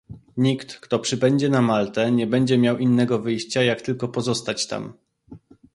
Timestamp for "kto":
0.79-0.99